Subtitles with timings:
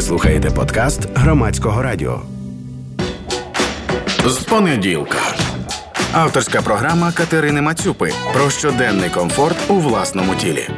[0.00, 2.22] Ви слухаєте подкаст громадського радіо.
[4.26, 5.18] З понеділка.
[6.12, 10.68] Авторська програма Катерини Мацюпи про щоденний комфорт у власному тілі.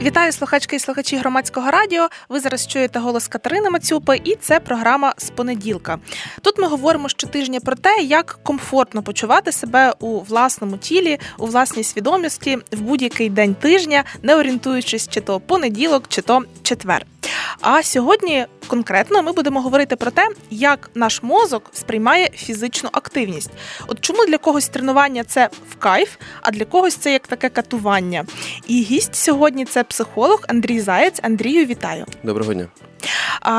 [0.00, 2.08] Вітаю слухачки і слухачі громадського радіо.
[2.28, 5.98] Ви зараз чуєте голос Катерини Мацюпи, і це програма з понеділка.
[6.42, 11.84] Тут ми говоримо щотижня про те, як комфортно почувати себе у власному тілі, у власній
[11.84, 17.06] свідомості в будь-який день тижня, не орієнтуючись, чи то понеділок, чи то четвер.
[17.60, 23.50] А сьогодні конкретно ми будемо говорити про те, як наш мозок сприймає фізичну активність.
[23.86, 28.24] От чому для когось тренування це в кайф, а для когось це як таке катування.
[28.66, 31.20] І гість сьогодні це психолог Андрій Заєць.
[31.22, 32.06] Андрію, вітаю.
[32.22, 32.68] Доброго дня.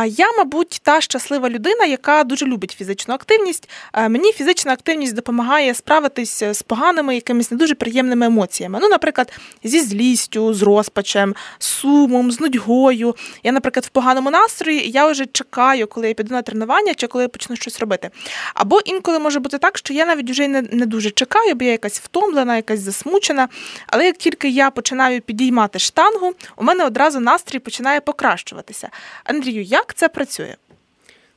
[0.07, 3.69] Я, мабуть, та щаслива людина, яка дуже любить фізичну активність.
[4.09, 8.79] Мені фізична активність допомагає справитись з поганими, якимись не дуже приємними емоціями.
[8.81, 9.33] Ну, наприклад,
[9.63, 13.15] зі злістю, з розпачем, сумом, з нудьгою.
[13.43, 17.23] Я, наприклад, в поганому настрої, я вже чекаю, коли я піду на тренування чи коли
[17.23, 18.09] я почну щось робити.
[18.53, 21.71] Або інколи може бути так, що я навіть вже не, не дуже чекаю, бо я
[21.71, 23.47] якась втомлена, якась засмучена.
[23.87, 28.89] Але як тільки я починаю підіймати штангу, у мене одразу настрій починає покращуватися.
[29.33, 30.55] Андрію, як це працює?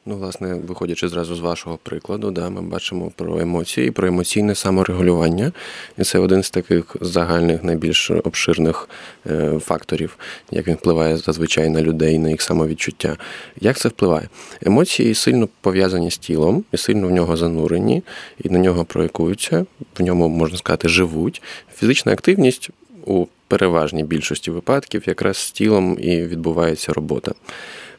[0.08, 5.53] Ну, власне, виходячи зразу з вашого прикладу, да, ми бачимо про емоції, про емоційне саморегулювання.
[5.98, 8.88] І це один з таких загальних, найбільш обширних
[9.27, 10.19] е, факторів,
[10.50, 13.16] як він впливає зазвичай на людей, на їх самовідчуття.
[13.61, 14.28] Як це впливає?
[14.62, 18.03] Емоції сильно пов'язані з тілом, і сильно в нього занурені,
[18.44, 19.66] і на нього проєкуються,
[19.98, 21.42] в ньому, можна сказати, живуть.
[21.75, 22.70] Фізична активність
[23.06, 27.33] у переважній більшості випадків якраз з тілом і відбувається робота.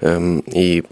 [0.02, 0.84] Ем, і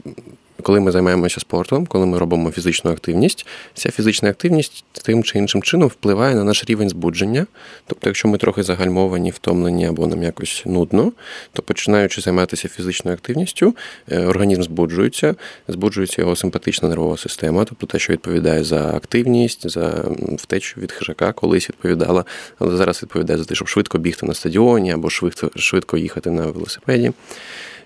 [0.66, 5.62] коли ми займаємося спортом, коли ми робимо фізичну активність, ця фізична активність тим чи іншим
[5.62, 7.48] чином впливає на наш рівень збудження.
[7.88, 11.12] Тобто, якщо ми трохи загальмовані, втомлені або нам якось нудно,
[11.54, 13.76] то починаючи займатися фізичною активністю,
[14.12, 15.36] е, організм збуджується,
[15.68, 20.06] збуджується його симпатична нервова система, тобто те, що відповідає за активність, за
[20.38, 22.26] втечу від хижака, колись відповідала,
[22.60, 26.46] але зараз відповідає за те, щоб швидко бігти на стадіоні або швидко, швидко їхати на
[26.46, 27.12] велосипеді.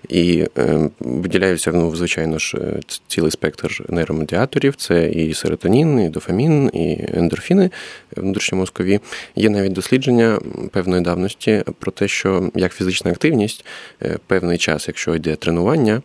[0.08, 6.70] І е, виділяються, ну, звичайно ж, е, цілий спектр нейромедіаторів: це і серотонін, і дофамін,
[6.72, 7.70] і ендорфіни
[8.16, 9.00] внутрішньомозкові.
[9.36, 10.40] Є навіть дослідження
[10.72, 13.64] певної давності про те, що як фізична активність
[14.02, 16.02] е, певний час, якщо йде тренування,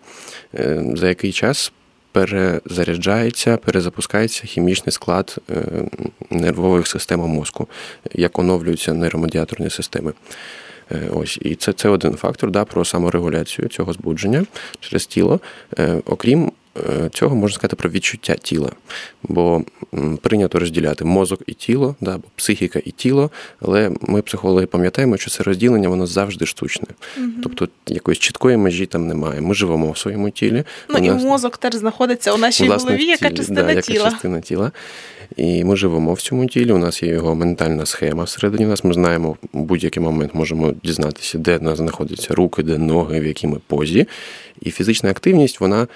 [0.94, 1.72] за який час.
[2.12, 5.38] Перезаряджається, перезапускається хімічний склад
[6.30, 7.68] нервових систем мозку,
[8.14, 10.14] як оновлюються нейромедіаторні системи.
[10.92, 14.46] Е, ось і це це один фактор да, про саморегуляцію цього збудження
[14.80, 15.40] через тіло.
[15.80, 16.52] Е, окрім
[17.14, 18.72] цього можна сказати про відчуття тіла,
[19.24, 19.64] бо
[20.22, 23.32] прийнято розділяти мозок і тіло, да, або психіка і тіло,
[23.62, 26.88] але ми, психологи, пам'ятаємо, що це розділення воно завжди штучне.
[27.18, 27.28] Угу.
[27.44, 29.42] Тобто якоїсь чіткої межі там немає.
[29.42, 30.64] Ми живемо в своєму тілі.
[30.90, 31.24] Ну і нас...
[31.24, 34.12] мозок теж знаходиться у нашій Власне, голові, яка частина да, тіла.
[34.12, 34.72] Частина тіла.
[35.38, 36.72] І ми живемо в цьому тілі.
[36.72, 38.84] У нас є його ментальна схема всередині нас.
[38.84, 43.48] Ми знаємо, в будь-який момент можемо дізнатися, де нас знаходяться руки, де ноги, в якій
[43.48, 44.08] ми позі.
[44.62, 45.88] І фізична активність, вона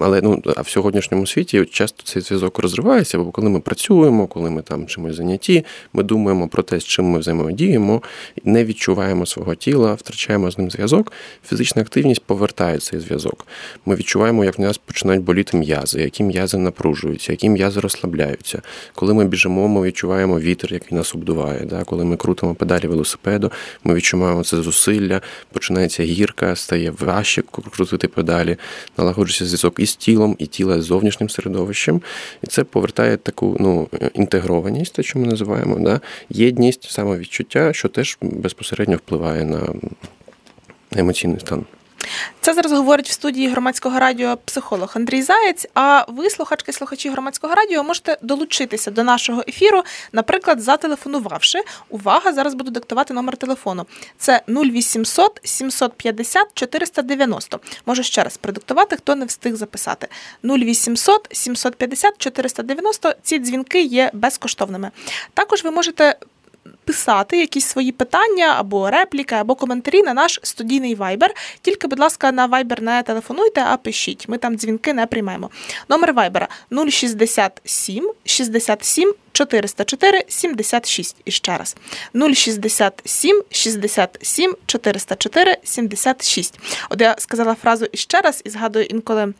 [0.00, 4.50] але ну, а в сьогоднішньому світі часто цей зв'язок розривається, бо коли ми працюємо, коли
[4.50, 8.02] ми там чимось заняті, ми думаємо про те, з чим ми взаємодіємо,
[8.44, 11.12] не відчуваємо свого тіла, втрачаємо з ним зв'язок.
[11.48, 13.46] Фізична активність повертає цей зв'язок.
[13.86, 18.62] Ми відчуваємо, як в нас починають боліти м'язи, які м'язи напружуються, які м'язи розслабляються.
[18.94, 21.60] Коли ми біжимо, ми відчуваємо вітер, який нас обдуває.
[21.60, 21.84] Да?
[21.84, 23.52] Коли ми крутимо педалі велосипеду,
[23.84, 25.20] ми відчуваємо це зусилля,
[25.52, 28.56] починається гірка, стає важче крутити педалі,
[28.98, 32.02] налагоджується зв'язок із тілом, і тіла з зовнішнім середовищем.
[32.42, 36.00] І це повертає таку ну, інтегрованість, те, що ми називаємо, да?
[36.30, 39.68] єдність, самовідчуття, що теж безпосередньо впливає на
[40.96, 41.64] емоційний стан.
[42.40, 45.66] Це зараз говорить в студії громадського радіо психолог Андрій Заєць.
[45.74, 51.62] А ви, слухачки, слухачі громадського радіо, можете долучитися до нашого ефіру, наприклад, зателефонувавши.
[51.88, 52.32] Увага!
[52.32, 53.86] Зараз буду диктувати номер телефону.
[54.18, 57.60] Це 0800 750 490.
[57.86, 60.08] Можу ще раз продиктувати, хто не встиг записати.
[60.44, 63.14] 0800 750 490.
[63.22, 64.90] Ці дзвінки є безкоштовними.
[65.34, 66.16] Також ви можете
[66.86, 71.34] писати якісь свої питання або репліки, або коментарі на наш студійний вайбер.
[71.62, 74.28] Тільки, будь ласка, на вайбер не телефонуйте, а пишіть.
[74.28, 75.50] Ми там дзвінки не приймаємо.
[75.88, 76.48] Номер вайбера
[76.88, 81.16] 067 67 404 76.
[81.24, 81.76] І ще раз
[82.34, 86.58] 067 67 404 76.
[86.90, 89.32] От я сказала фразу іще раз і згадую інколи.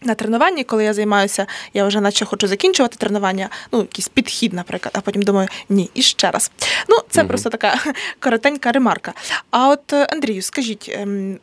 [0.00, 4.94] На тренуванні, коли я займаюся, я вже наче хочу закінчувати тренування, ну, якийсь підхід, наприклад,
[4.98, 6.50] а потім думаю, ні, і ще раз.
[6.88, 7.28] Ну, це угу.
[7.28, 7.78] просто така
[8.20, 9.12] коротенька ремарка.
[9.50, 11.38] А от, Андрію, скажіть, ем,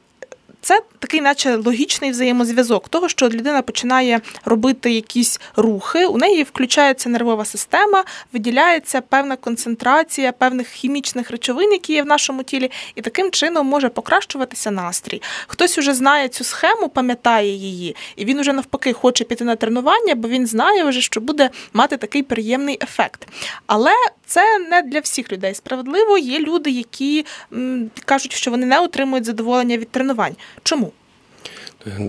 [0.62, 7.10] це такий, наче логічний взаємозв'язок того, що людина починає робити якісь рухи, у неї включається
[7.10, 8.04] нервова система,
[8.34, 13.90] виділяється певна концентрація певних хімічних речовин, які є в нашому тілі, і таким чином може
[13.90, 15.22] покращуватися настрій.
[15.48, 20.16] Хтось уже знає цю схему, пам'ятає її, і він уже навпаки хоче піти на тренування,
[20.16, 23.28] бо він знає вже, що буде мати такий приємний ефект.
[23.68, 23.92] Але
[24.26, 26.18] це не для всіх людей справедливо.
[26.18, 30.36] Є люди, які м, кажуть, що вони не отримують задоволення від тренувань.
[30.64, 30.93] Чому?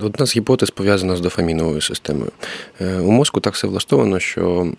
[0.03, 2.31] Одна з гіпотез пов'язана з дофаміновою системою.
[2.81, 4.73] Е, У мозку так все влаштовано, що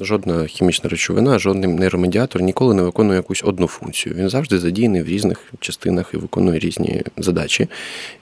[0.00, 4.14] жодна хімічна речовина, жодний нейромедіатор ніколи не виконує якусь одну функцію.
[4.14, 7.68] Він завжди задіяний в різних частинах і виконує різні задачі.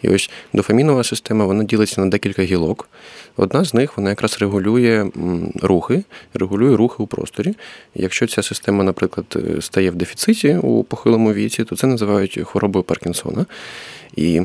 [0.02, 2.88] І ось дофамінова система вона ділиться на декілька гілок.
[3.36, 5.06] Одна з них вона якраз регулює
[5.62, 6.04] рухи,
[6.34, 7.54] регулює рухи у просторі.
[7.94, 12.82] Якщо ця система, наприклад, е, стає в дефіциті у похилому віці, то це називають хворобою
[12.82, 13.46] Паркінсона.
[14.16, 14.42] І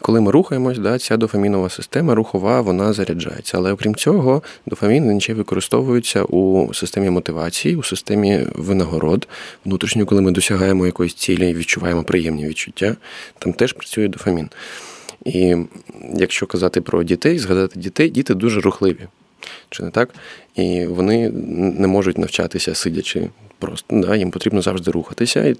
[0.00, 3.58] коли ми рухаємось, да, ця дофамінова система рухова вона заряджається.
[3.58, 9.28] Але окрім цього, дофамін він використовується у системі мотивації, у системі винагород.
[9.64, 12.96] Внутрішньо, коли ми досягаємо якоїсь цілі і відчуваємо приємні відчуття,
[13.38, 14.48] там теж працює дофамін.
[15.24, 15.56] І
[16.14, 19.06] якщо казати про дітей, згадати дітей, діти дуже рухливі.
[19.70, 20.14] Чи не так?
[20.54, 21.30] І вони
[21.78, 24.00] не можуть навчатися сидячи просто.
[24.00, 25.44] Да, Їм потрібно завжди рухатися.
[25.44, 25.56] І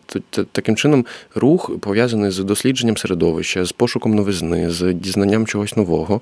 [0.52, 6.20] таким чином рух пов'язаний з дослідженням середовища, з пошуком новизни, з дізнанням чогось нового.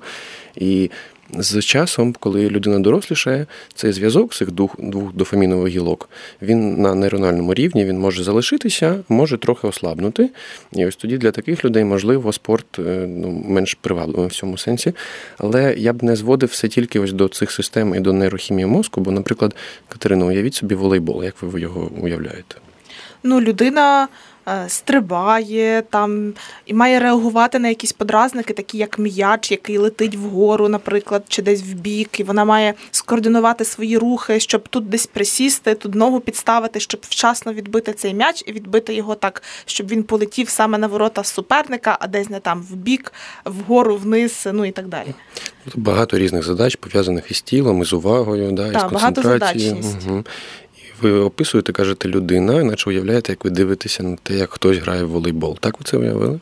[0.55, 0.89] І
[1.33, 3.45] з часом, коли людина дорослішає,
[3.75, 4.75] цей зв'язок цих двох,
[5.13, 6.09] дофамінових гілок,
[6.41, 10.29] він на нейрональному рівні він може залишитися, може трохи ослабнути.
[10.73, 12.65] І ось тоді для таких людей, можливо, спорт
[13.07, 14.93] ну, менш привабливий в цьому сенсі.
[15.37, 19.01] Але я б не зводив все тільки ось до цих систем і до нейрохімії мозку,
[19.01, 19.55] бо, наприклад,
[19.89, 22.55] Катерина, уявіть собі волейбол, як ви його уявляєте?
[23.23, 24.07] Ну, людина
[24.67, 26.33] стрибає там
[26.65, 31.61] і має реагувати на якісь подразники, такі як м'яч, який летить вгору, наприклад, чи десь
[31.61, 36.79] в бік, і вона має скоординувати свої рухи, щоб тут десь присісти, тут ногу підставити,
[36.79, 41.23] щоб вчасно відбити цей м'яч і відбити його так, щоб він полетів саме на ворота
[41.23, 43.13] суперника, а десь не там в бік,
[43.45, 45.07] вгору, вниз, ну і так далі.
[45.75, 49.75] Багато різних задач пов'язаних із тілом, із увагою, да, так, із концентрацією.
[50.07, 50.23] Угу.
[51.01, 55.09] Ви описуєте, кажете, людина, іначе уявляєте, як ви дивитеся на те, як хтось грає в
[55.09, 55.57] волейбол.
[55.59, 56.39] Так ви це уявили?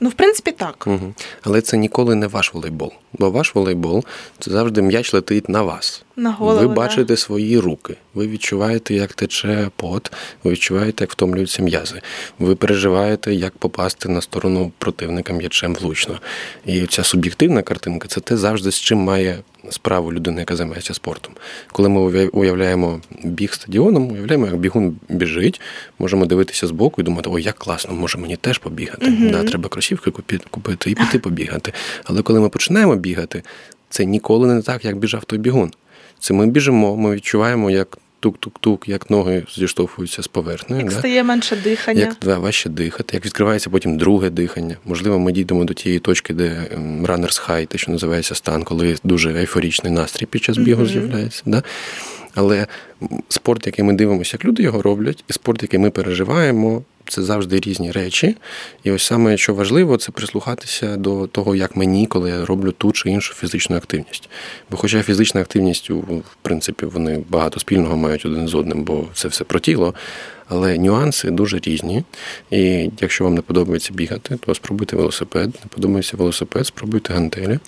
[0.00, 0.84] Ну, в принципі, так.
[0.86, 1.14] Угу.
[1.42, 2.92] Але це ніколи не ваш волейбол.
[3.12, 4.04] Бо ваш волейбол
[4.38, 6.04] це завжди м'яч летить на вас.
[6.16, 7.16] На голову, ви бачите да.
[7.16, 10.12] свої руки, ви відчуваєте, як тече пот,
[10.44, 12.00] ви відчуваєте, як втомлюються м'язи.
[12.38, 16.18] Ви переживаєте, як попасти на сторону противника м'ячем влучно.
[16.66, 19.38] І ця суб'єктивна картинка це те завжди з чим має
[19.70, 21.32] справу людина, яка займається спортом.
[21.72, 25.60] Коли ми уявляємо біг стадіоном, уявляємо, як бігун біжить,
[25.98, 29.06] можемо дивитися збоку і думати, ой, як класно, може мені теж побігати.
[29.06, 29.30] Uh-huh.
[29.30, 30.10] Да, Треба кросівки
[30.50, 31.72] купити і піти побігати.
[32.04, 33.42] Але коли ми починаємо бігати,
[33.90, 35.72] це ніколи не так, як біжав той бігун.
[36.18, 40.82] Це ми біжимо, ми відчуваємо, як тук-тук-тук, як ноги зіштовхуються з поверхнею.
[40.82, 40.98] Як да?
[40.98, 42.00] стає менше дихання.
[42.00, 44.76] Як да, важче дихати, як відкривається потім друге дихання.
[44.84, 46.66] Можливо, ми дійдемо до тієї точки, де
[47.02, 50.88] runners high, те, що називається стан, коли дуже ейфорічний настрій під час бігу mm-hmm.
[50.92, 51.42] з'являється.
[51.46, 51.62] Да?
[52.34, 52.66] Але
[53.28, 57.60] спорт, який ми дивимося, як люди його роблять, і спорт, який ми переживаємо, це завжди
[57.60, 58.36] різні речі.
[58.84, 62.92] І ось саме, що важливо, це прислухатися до того, як мені, коли я роблю ту
[62.92, 64.28] чи іншу фізичну активність.
[64.70, 69.28] Бо, хоча фізична активність, в принципі, вони багато спільного мають один з одним, бо це
[69.28, 69.94] все про тіло.
[70.48, 72.04] Але нюанси дуже різні.
[72.50, 75.48] І якщо вам не подобається бігати, то спробуйте велосипед.
[75.48, 77.58] Не подобається велосипед, спробуйте гантелі.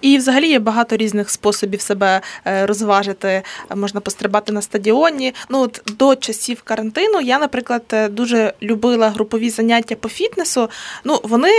[0.00, 3.42] І взагалі є багато різних способів себе е, розважити.
[3.74, 5.34] Можна пострибати на стадіоні.
[5.48, 10.70] Ну от до часів карантину я, наприклад, е, дуже любила групові заняття по фітнесу.
[11.04, 11.50] Ну вони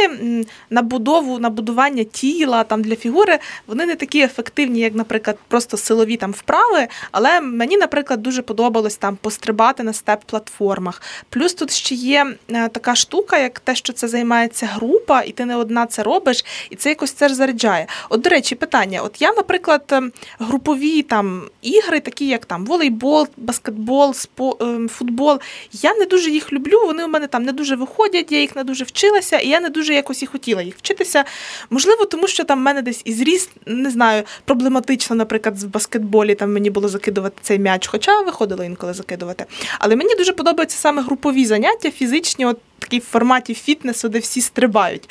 [0.70, 5.78] на будову, на будування тіла там для фігури вони не такі ефективні, як, наприклад, просто
[5.78, 6.88] силові там вправи.
[7.12, 11.02] Але мені, наприклад, дуже подобалось там пострибати на степ-платформах.
[11.30, 15.46] Плюс тут ще є е, така штука, як те, що це займається група, і ти
[15.46, 17.88] не одна це робиш, і це якось це ж заряджає.
[18.10, 23.28] От, до речі, питання: от я, наприклад, ем, групові там ігри, такі як там волейбол,
[23.38, 25.40] баскетбол, спо, ем, футбол,
[25.72, 26.82] я не дуже їх люблю.
[26.86, 29.70] Вони у мене там не дуже виходять, я їх не дуже вчилася, і я не
[29.70, 31.24] дуже якось і хотіла їх вчитися.
[31.70, 36.36] Можливо, тому що там в мене десь і зріст, не знаю, проблематично, наприклад, в баскетболі
[36.36, 39.46] там мені було закидувати цей м'яч, хоча виходило інколи закидувати.
[39.80, 44.42] Але мені дуже подобаються саме групові заняття, фізичні, от такі в форматі фітнесу, де всі
[44.42, 45.10] стрибають.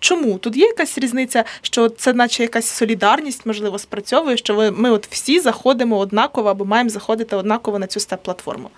[0.00, 4.90] Чому тут є якась різниця, що це, наче якась солідарність, можливо, спрацьовує, що ви ми
[4.90, 8.70] от всі заходимо однаково або маємо заходити однаково на цю степ-платформу?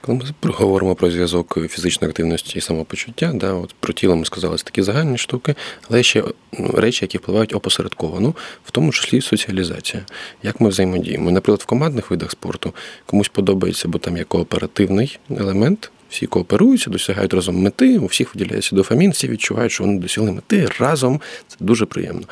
[0.00, 4.56] Коли ми проговоримо про зв'язок фізичної активності і самопочуття, да, от про тіло ми сказали
[4.56, 5.54] це такі загальні штуки,
[5.90, 6.24] але ще
[6.58, 10.06] ну, речі, які впливають опосередковано, в тому числі соціалізація.
[10.42, 11.30] Як ми взаємодіємо?
[11.30, 12.74] Наприклад, в командних видах спорту
[13.06, 18.76] комусь подобається, бо там є кооперативний елемент всі кооперуються, досягають разом мети, у всіх виділяється
[18.76, 21.20] дофамін, всі відчувають, що вони досягли мети разом.
[21.48, 22.22] Це дуже приємно.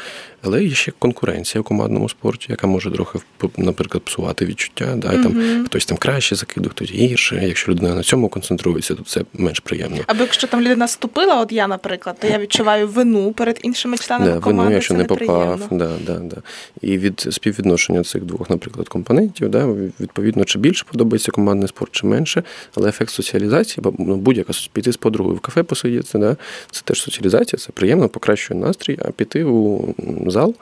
[0.42, 3.18] Але є ще конкуренція в командному спорті, яка може трохи,
[3.56, 4.94] наприклад, псувати відчуття.
[4.96, 7.40] Да, і там Хтось там краще закидує, хтось гірше.
[7.42, 9.98] Якщо людина на цьому концентрується, то це менш приємно.
[10.06, 14.32] Або якщо там людина ступила, от я, наприклад, то я відчуваю вину перед іншими членами
[14.32, 14.62] да, команди.
[14.62, 15.68] Вину, якщо це не попав.
[15.70, 16.36] Да, да, да.
[16.80, 19.66] І від співвідношення цих двох, наприклад, компонентів, да,
[20.00, 22.42] відповідно, чи більше подобається командний спорт, чи менше,
[22.76, 26.36] але ефект соціалізації, бо ну, будь-яка піти з подругою в кафе посидіти, да,
[26.70, 29.94] це теж соціалізація, це приємно, покращує настрій, а піти у
[30.26, 30.54] зал,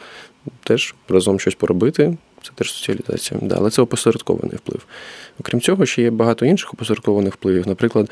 [0.64, 2.16] теж разом щось поробити.
[2.42, 3.40] Це теж соціалізація.
[3.42, 4.86] Да, Але це опосередкований вплив.
[5.40, 7.68] Окрім цього, ще є багато інших опосередкованих впливів.
[7.68, 8.10] Наприклад,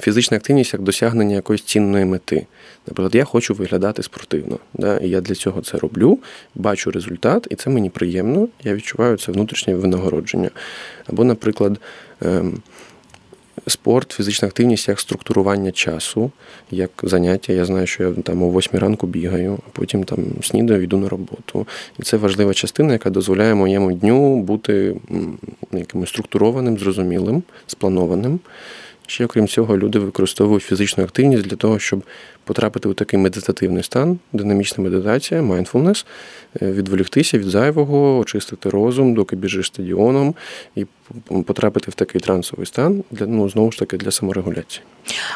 [0.00, 2.46] фізична активність як досягнення якоїсь цінної мети.
[2.86, 4.58] Наприклад, я хочу виглядати спортивно.
[4.74, 6.18] Да, І я для цього це роблю,
[6.54, 10.50] бачу результат, і це мені приємно, я відчуваю це внутрішнє винагородження.
[11.06, 11.80] Або, наприклад,
[12.22, 12.62] ем,
[13.66, 16.30] спорт, фізична активність як структурування часу,
[16.70, 17.52] як заняття.
[17.52, 21.08] Я знаю, що я там о 8 ранку бігаю, а потім там снідаю, йду на
[21.08, 21.66] роботу.
[21.98, 24.96] І це важлива частина, яка дозволяє моєму дню бути
[25.72, 28.40] якимось структурованим, зрозумілим, спланованим.
[29.10, 32.02] Ще, окрім цього, люди використовують фізичну активність для того, щоб
[32.44, 35.42] потрапити у такий медитативний стан, динамічна медитація,
[36.62, 40.34] е, відволіктися від зайвого, очистити розум, доки біжиш стадіоном,
[40.76, 40.86] і
[41.46, 44.84] потрапити в такий трансовий стан для ну знову ж таки для саморегуляції.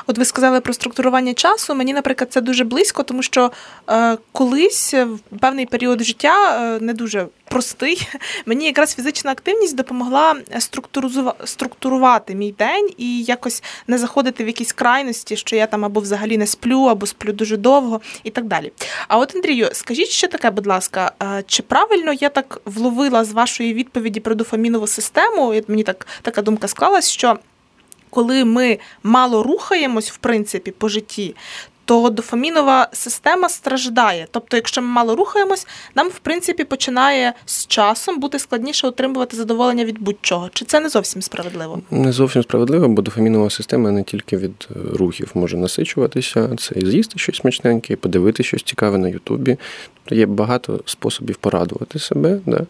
[0.07, 1.75] От ви сказали про структурування часу.
[1.75, 3.53] Мені, наприклад, це дуже близько, тому що
[3.91, 8.09] е, колись в певний період життя е, не дуже простий.
[8.47, 10.37] Мені якраз фізична активність допомогла
[11.45, 16.39] структурувати мій день і якось не заходити в якісь крайності, що я там або взагалі
[16.39, 18.73] не сплю, або сплю дуже довго і так далі.
[19.09, 23.33] А от Андрію, скажіть ще таке, будь ласка, е, чи правильно я так вловила з
[23.33, 25.55] вашої відповіді про дофамінову систему?
[25.69, 27.39] Мені так така думка склалась, що
[28.15, 31.35] коли ми мало рухаємось, в принципі, по житті,
[31.85, 34.27] то дофамінова система страждає.
[34.31, 39.85] Тобто, якщо ми мало рухаємось, нам в принципі починає з часом бути складніше отримувати задоволення
[39.85, 40.49] від будь-чого.
[40.53, 41.81] Чи це не зовсім справедливо?
[41.91, 46.87] Не зовсім справедливо, бо дофамінова система не тільки від е, рухів може насичуватися, це і
[46.87, 49.57] з'їсти щось смачненьке, і подивити щось цікаве на Ютубі.
[50.05, 52.41] Тобто є багато способів порадувати себе.
[52.47, 52.67] Да?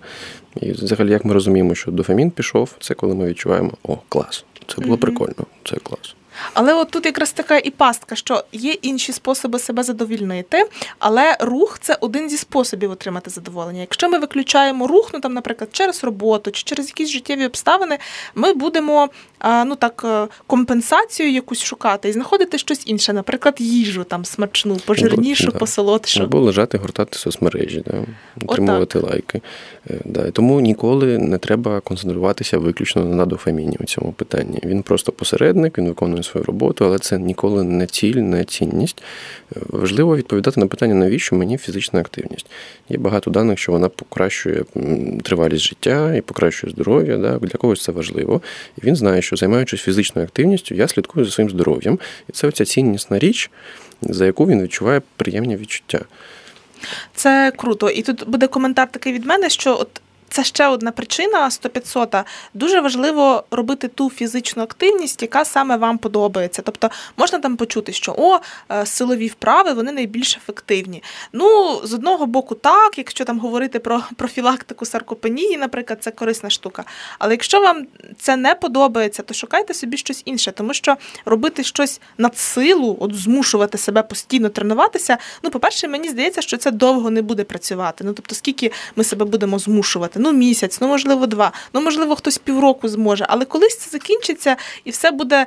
[0.61, 4.81] І взагалі, як ми розуміємо, що дофамін пішов, це коли ми відчуваємо о, клас, це
[4.81, 6.15] було прикольно, це клас.
[6.55, 10.65] Але от тут якраз така і пастка, що є інші способи себе задовільнити,
[10.99, 13.81] але рух це один зі способів отримати задоволення.
[13.81, 17.99] Якщо ми виключаємо рух, ну там, наприклад, через роботу чи через якісь життєві обставини,
[18.35, 19.09] ми будемо
[19.67, 25.51] ну так е, компенсацію якусь шукати і знаходити щось інше, наприклад, їжу там смачну, пожирнішу,
[25.51, 25.59] да.
[25.59, 26.23] посолодшу.
[26.23, 27.93] Або лежати, гортати соцмережі, да,
[28.47, 29.11] отримувати Отак.
[29.11, 29.41] лайки.
[29.91, 30.31] Е, да.
[30.31, 34.61] Тому ніколи не треба концентруватися виключно на дофаміні у цьому питанні.
[34.65, 39.03] Він просто посередник, він виконує свою роботу, але це ніколи не ціль, не цінність.
[39.57, 42.47] Е, важливо відповідати на питання, навіщо мені фізична активність.
[42.89, 44.65] Є багато даних, що вона покращує
[45.23, 47.17] тривалість життя і покращує здоров'я.
[47.17, 47.39] Да?
[47.39, 48.43] Для когось це важливо.
[48.83, 51.99] І він знає, що займаючись фізичною активністю, я слідкую за своїм здоров'ям.
[52.29, 53.51] І це оця ціннісна річ,
[54.03, 56.01] за яку він відчуває приємні відчуття.
[57.15, 57.91] Це круто.
[57.91, 60.01] І тут буде коментар такий від мене, що от
[60.35, 62.25] це ще одна причина 100-500.
[62.55, 66.63] Дуже важливо робити ту фізичну активність, яка саме вам подобається.
[66.63, 68.39] Тобто можна там почути, що о,
[68.73, 71.03] е, силові вправи вони найбільш ефективні.
[71.33, 76.85] Ну, з одного боку, так, якщо там говорити про профілактику саркопенії, наприклад, це корисна штука.
[77.19, 77.87] Але якщо вам
[78.19, 83.15] це не подобається, то шукайте собі щось інше, тому що робити щось над силу, от
[83.15, 85.19] змушувати себе постійно тренуватися.
[85.43, 88.05] Ну, по-перше, мені здається, що це довго не буде працювати.
[88.05, 92.39] Ну, тобто, скільки ми себе будемо змушувати ну місяць, ну можливо, два, ну можливо, хтось
[92.39, 95.47] півроку зможе, але колись це закінчиться і все буде.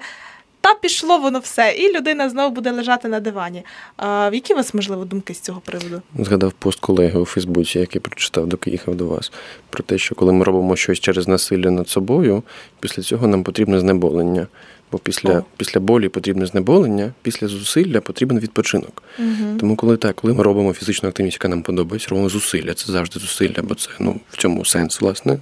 [0.62, 3.64] Та пішло воно все, і людина знову буде лежати на дивані.
[3.98, 6.02] А, Які у вас, можливо, думки з цього приводу?
[6.20, 9.32] Згадав пост колеги у Фейсбуці, який прочитав, доки їхав до вас,
[9.70, 12.44] про те, що коли ми робимо щось через насилля над собою,
[12.80, 14.48] після цього нам потрібне знеболення.
[14.92, 19.04] Бо після після болі потрібне знеболення, після зусилля потрібен відпочинок.
[19.20, 19.58] Угу.
[19.60, 23.20] Тому, коли так, коли ми робимо фізичну активність, яка нам подобається, робимо зусилля, це завжди
[23.20, 25.38] зусилля, бо це ну, в цьому сенс, власне.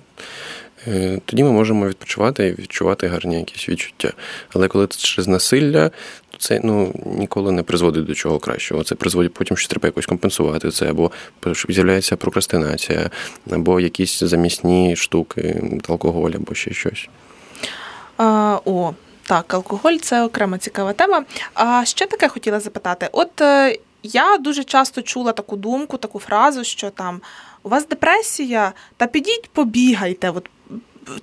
[0.88, 4.14] Е, тоді ми можемо відпочивати і відчувати гарні якісь відчуття.
[4.54, 5.90] Але коли це через насилля,
[6.32, 8.84] то це ну, ніколи не призводить до чого кращого.
[8.84, 11.12] Це призводить потім, що треба якось компенсувати це, або
[11.70, 13.10] з'являється прокрастинація,
[13.52, 17.10] або якісь замісні штуки, алкоголь, або ще щось.
[18.18, 18.94] А, О,
[19.28, 21.26] так, алкоголь це окрема цікава тема.
[21.54, 26.64] А ще таке хотіла запитати: от е, я дуже часто чула таку думку, таку фразу,
[26.64, 27.22] що там
[27.64, 30.30] у вас депресія, та підіть побігайте.
[30.30, 30.50] От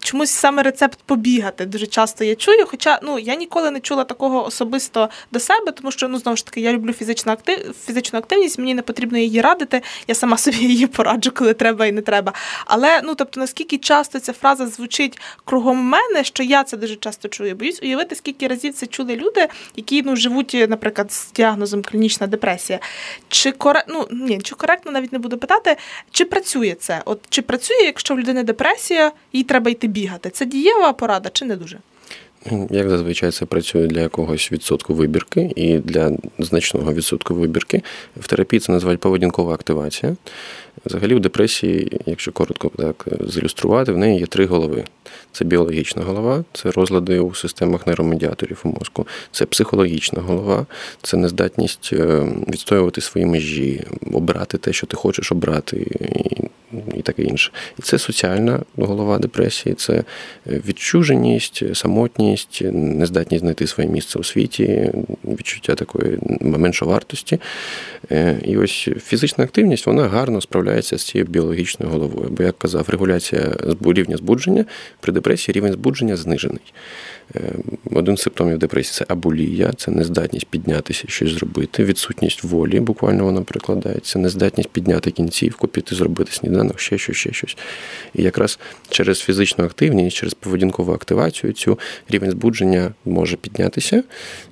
[0.00, 2.66] чомусь саме рецепт побігати дуже часто я чую.
[2.66, 6.44] Хоча ну я ніколи не чула такого особисто до себе, тому що ну знову ж
[6.46, 7.74] таки я люблю фізичну актив...
[7.86, 9.82] фізичну активність, мені не потрібно її радити.
[10.08, 12.32] Я сама собі її пораджу, коли треба і не треба.
[12.66, 17.28] Але ну тобто, наскільки часто ця фраза звучить кругом мене, що я це дуже часто
[17.28, 17.54] чую.
[17.54, 22.80] Боюсь уявити, скільки разів це чули люди, які ну живуть, наприклад, з діагнозом клінічна депресія.
[23.28, 23.84] Чи коре...
[23.88, 25.76] ну, ні, чи коректно навіть не буду питати,
[26.10, 27.02] чи працює це?
[27.04, 30.30] От чи працює, якщо в людини депресія, їй треба йти бігати.
[30.30, 31.78] Це дієва порада чи не дуже?
[32.70, 37.82] Як зазвичай це працює для якогось відсотку вибірки і для значного відсотку вибірки.
[38.16, 40.16] В терапії це називають поведінкова активація.
[40.86, 44.84] Взагалі, в депресії, якщо коротко так зілюструвати, в неї є три голови:
[45.32, 50.66] це біологічна голова, це розлади у системах нейромедіаторів у мозку, це психологічна голова,
[51.02, 55.86] це нездатність е, відстоювати свої межі, обрати те, що ти хочеш обрати,
[56.96, 57.50] і таке інше.
[57.78, 60.04] І це соціальна голова депресії, це
[60.46, 64.90] відчуженість, самотність, нездатність знайти своє місце у світі,
[65.24, 67.38] відчуття такої меншовартості.
[68.10, 72.28] Е, і ось фізична активність вона гарно справляється з цією біологічною головою.
[72.30, 74.64] Бо, як казав, регуляція рівня збудження
[75.02, 76.72] при депресії рівень збудження знижений.
[77.34, 77.40] Е,
[77.90, 83.42] один з симптомів депресії це абулія, це нездатність піднятися, щось зробити, відсутність волі, буквально вона
[83.42, 87.56] прикладається, нездатність підняти кінцівку, піти зробити сніданок, ще щось, ще щось.
[88.14, 91.78] І якраз через фізичну активність, через поведінкову активацію цю
[92.08, 94.02] рівень збудження може піднятися,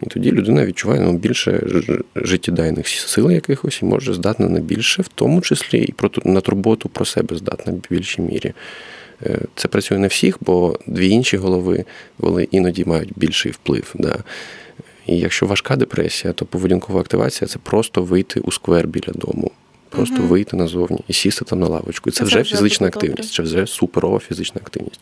[0.02, 1.66] і тоді людина відчуває ну, більше
[2.16, 7.04] життєдайних сил якихось і може здатна на більше, в тому числі і на турботу про
[7.04, 8.52] себе здатна в більшій мірі.
[9.54, 11.84] Це працює не всіх, бо дві інші голови
[12.18, 13.94] вони іноді мають більший вплив.
[13.94, 14.18] Да.
[15.06, 19.50] І якщо важка депресія, то поведінкова активація це просто вийти у сквер біля дому.
[19.88, 20.26] Просто угу.
[20.26, 22.10] вийти назовні і сісти там на лавочку.
[22.10, 25.00] І це, це вже, вже фізична активність, це вже суперова фізична активність.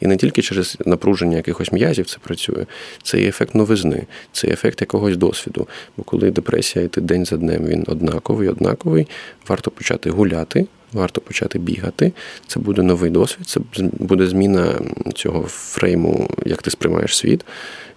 [0.00, 2.66] І не тільки через напруження якихось м'язів це працює,
[3.02, 5.68] це і ефект новизни, це і ефект якогось досвіду.
[5.96, 9.06] Бо коли депресія йде день за днем, він однаковий, однаковий,
[9.48, 12.12] варто почати гуляти, варто почати бігати.
[12.46, 13.60] Це буде новий досвід, це
[13.92, 14.80] буде зміна
[15.14, 17.44] цього фрейму, як ти сприймаєш світ,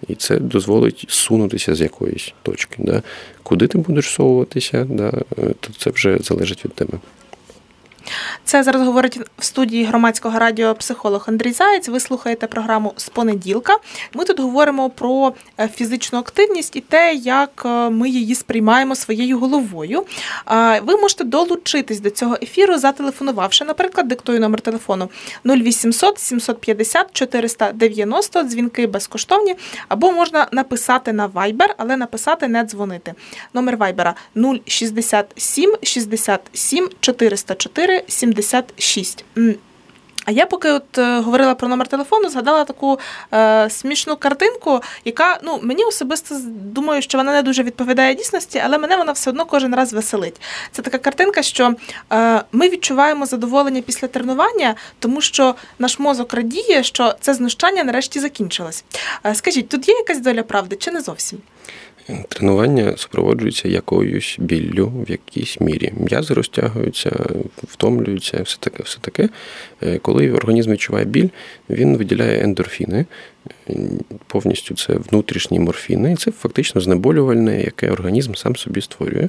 [0.08, 2.76] і це дозволить сунутися з якоїсь точки.
[2.78, 3.02] Да?
[3.42, 5.10] Куди ти будеш совуватися, да?
[5.36, 6.98] то це вже залежить від тебе.
[8.52, 11.88] Це зараз говорить в студії громадського радіо психолог Андрій Заєць.
[11.88, 13.76] Ви слухаєте програму з понеділка.
[14.14, 19.38] Ми тут говоримо про е, фізичну активність і те, як е, ми її сприймаємо своєю
[19.38, 20.04] головою.
[20.82, 25.08] Ви можете долучитись до цього ефіру, зателефонувавши, наприклад, диктую номер телефону
[25.44, 29.54] 0800 750 490, дзвінки безкоштовні,
[29.88, 33.14] або можна написати на Viber, але написати не дзвонити.
[33.54, 34.12] Номер Viber
[34.66, 38.04] 067 67 404
[38.42, 39.24] 76.
[40.24, 42.98] А я поки от е, говорила про номер телефону, згадала таку
[43.34, 48.78] е, смішну картинку, яка ну мені особисто думаю, що вона не дуже відповідає дійсності, але
[48.78, 50.40] мене вона все одно кожен раз веселить.
[50.72, 51.74] Це така картинка, що
[52.12, 58.20] е, ми відчуваємо задоволення після тренування, тому що наш мозок радіє, що це знущання нарешті
[58.20, 58.84] закінчилось.
[59.26, 61.38] Е, скажіть, тут є якась доля правди чи не зовсім?
[62.28, 65.92] Тренування супроводжується якоюсь біллю в якійсь мірі.
[65.96, 67.26] М'язи розтягуються,
[67.62, 69.28] втомлюються, все таке, все таке.
[69.82, 71.28] Е, коли організм відчуває біль,
[71.70, 73.06] він виділяє ендорфіни.
[74.26, 79.28] Повністю це внутрішні морфіни, і це фактично знеболювальне, яке організм сам собі створює.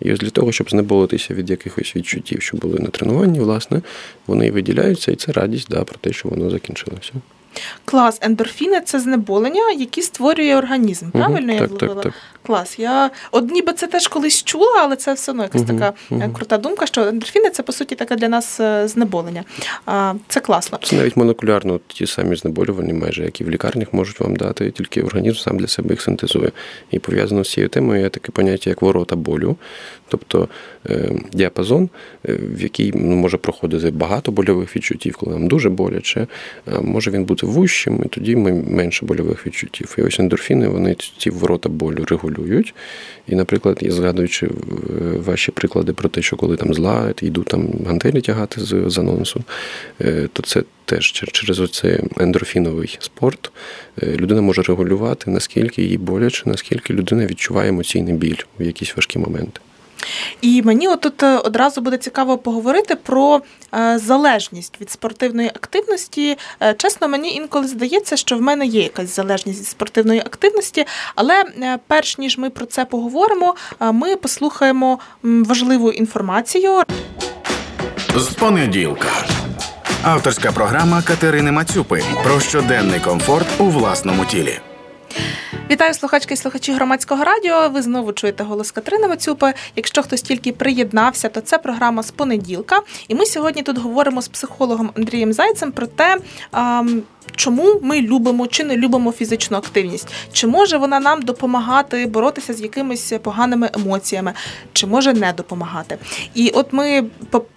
[0.00, 3.80] І ось для того, щоб знеболитися від якихось відчуттів, що були на тренуванні, власне,
[4.26, 7.12] вони виділяються, і це радість да, про те, що воно закінчилося.
[7.84, 11.10] Клас, ендорфіни це знеболення, які створює організм.
[11.10, 11.94] Правильно угу, я вловила?
[11.94, 12.12] Так, так.
[12.46, 12.78] Клас.
[12.78, 16.22] Я от ніби це теж колись чула, але це все одно якась угу, така угу.
[16.32, 19.44] крута думка, що ендорфіни це по суті таке для нас е, знеболення.
[19.86, 20.78] А, Це класно.
[20.82, 25.38] Це навіть молекулярно ті самі знеболювальні, майже які в лікарнях можуть вам дати, тільки організм
[25.38, 26.52] сам для себе їх синтезує.
[26.90, 29.56] І пов'язано з цією темою є таке поняття, як ворота болю,
[30.08, 30.48] тобто
[30.90, 31.88] е, діапазон,
[32.24, 36.26] в який ну, може проходити багато больових відчуттів, коли нам дуже боляче,
[36.82, 39.94] може він бути вущим, і тоді ми менше больових відчуттів.
[39.98, 42.74] І ось ендорфіни, вони ці ворота болю регулюють.
[43.26, 44.50] І, наприклад, я згадуючи е,
[45.26, 49.44] ваші приклади про те, що коли там зла, йду там гантелі тягати з, з анонсу,
[50.00, 53.52] е, то це теж через оцей ендорфіновий спорт
[54.02, 59.18] е, людина може регулювати, наскільки їй боляче, наскільки людина відчуває емоційний біль в якісь важкі
[59.18, 59.60] моменти.
[60.40, 63.40] І мені отут е, одразу буде цікаво поговорити про
[63.74, 66.38] е, залежність від спортивної активності.
[66.62, 71.44] Е, чесно, мені інколи здається, що в мене є якась залежність від спортивної активності, але
[71.86, 76.82] перш ніж ми про це поговоримо, ми послухаємо важливу інформацію.
[78.16, 79.08] З понеділка.
[80.02, 84.60] Авторська програма Катерини Мацюпи про щоденний комфорт у власному тілі.
[85.70, 87.68] Вітаю слухачки і слухачі громадського радіо.
[87.68, 89.54] Ви знову чуєте голос Катерини Мацюпи.
[89.76, 92.80] Якщо хтось тільки приєднався, то це програма з понеділка.
[93.08, 96.16] І ми сьогодні тут говоримо з психологом Андрієм Зайцем про те.
[97.36, 100.08] Чому ми любимо чи не любимо фізичну активність?
[100.32, 104.32] Чи може вона нам допомагати боротися з якимись поганими емоціями,
[104.72, 105.98] чи може не допомагати?
[106.34, 107.04] І от ми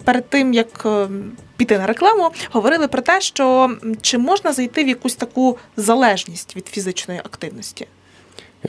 [0.04, 4.88] перед тим як ем, піти на рекламу, говорили про те, що чи можна зайти в
[4.88, 7.86] якусь таку залежність від фізичної активності.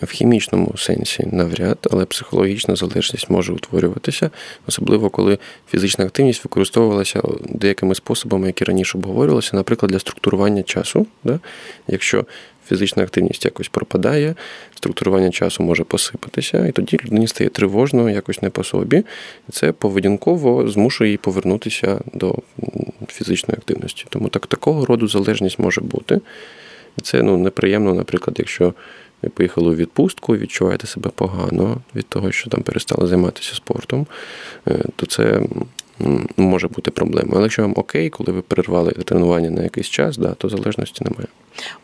[0.01, 4.29] В хімічному сенсі навряд, але психологічна залежність може утворюватися,
[4.67, 5.37] особливо коли
[5.71, 11.07] фізична активність використовувалася деякими способами, які раніше обговорювалися, наприклад, для структурування часу.
[11.23, 11.39] Да?
[11.87, 12.25] Якщо
[12.67, 14.35] фізична активність якось пропадає,
[14.75, 19.03] структурування часу може посипатися, і тоді людині стає тривожно, якось не по собі.
[19.51, 22.35] Це поведінково змушує її повернутися до
[23.07, 24.05] фізичної активності.
[24.09, 26.21] Тому так такого роду залежність може бути.
[26.97, 28.73] І це ну, неприємно, наприклад, якщо
[29.25, 34.07] ви поїхали у відпустку, відчуваєте себе погано від того, що там перестали займатися спортом,
[34.67, 35.41] е, то це
[36.37, 37.29] може бути проблема.
[37.33, 41.27] Але якщо вам окей, коли ви перервали тренування на якийсь час, да, то залежності немає.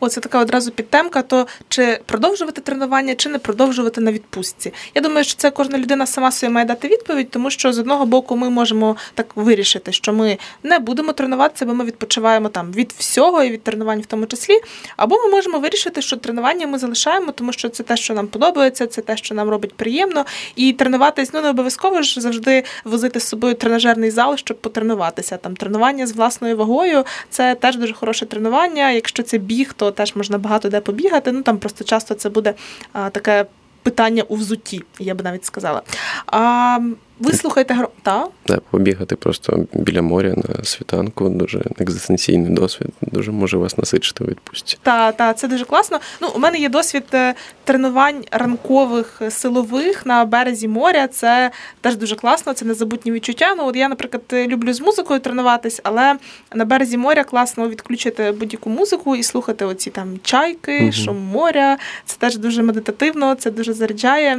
[0.00, 4.72] Оце така одразу підтемка: то чи продовжувати тренування, чи не продовжувати на відпустці.
[4.94, 8.06] Я думаю, що це кожна людина сама собі має дати відповідь, тому що з одного
[8.06, 12.94] боку ми можемо так вирішити, що ми не будемо тренуватися, бо ми відпочиваємо там від
[12.98, 14.60] всього і від тренувань в тому числі.
[14.96, 18.86] Або ми можемо вирішити, що тренування ми залишаємо, тому що це те, що нам подобається,
[18.86, 20.24] це те, що нам робить приємно.
[20.56, 25.36] І тренуватись ну не обов'язково ж завжди возити з собою тренажерний зал, щоб потренуватися.
[25.36, 28.90] Там тренування з власною вагою це теж дуже хороше тренування.
[28.90, 31.32] Якщо це біг то теж можна багато де побігати.
[31.32, 32.54] Ну там просто часто це буде
[32.92, 33.46] таке
[33.82, 35.82] питання у взутті, я би навіть сказала.
[36.26, 36.78] А
[37.22, 37.88] ви слухаєте гро...
[38.02, 38.28] Так?
[38.46, 44.26] Да, побігати просто біля моря на світанку, дуже екзистенційний досвід, дуже може вас насичити у
[44.26, 44.78] відпустці.
[44.82, 46.00] Так, так, це дуже класно.
[46.20, 51.08] Ну, У мене є досвід е, тренувань ранкових силових на березі моря.
[51.08, 53.54] Це теж дуже класно, це незабутні відчуття.
[53.56, 56.16] Ну, от Я, наприклад, люблю з музикою тренуватись, але
[56.54, 60.92] на березі моря класно відключити будь-яку музику і слухати оці там чайки, угу.
[60.92, 61.78] шум моря.
[62.04, 64.38] Це теж дуже медитативно, це дуже заряджає.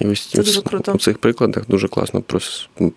[0.00, 0.92] І ось Це дуже круто.
[0.92, 2.22] у цих прикладах дуже класно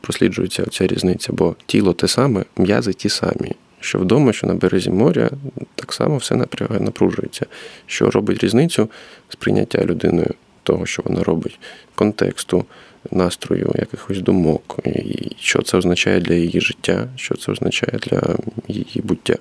[0.01, 3.51] просліджується ця різниця, бо тіло те саме, м'язи ті самі.
[3.79, 5.29] Що вдома, що на березі моря,
[5.75, 7.45] так само все напрягає, напружується,
[7.86, 8.89] що робить різницю
[9.29, 11.60] сприйняття людиною того, що вона робить,
[11.95, 12.65] контексту,
[13.12, 18.36] настрою, якихось думок, і що це означає для її життя, що це означає для
[18.67, 19.36] її буття.